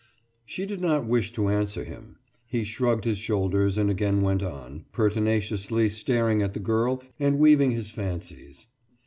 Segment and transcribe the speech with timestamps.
[0.47, 2.17] She did not wish to answer him.
[2.47, 7.69] He shrugged his shoulders, and again went on, pertinaciously staring at the girl and weaving
[7.69, 8.65] his fancies.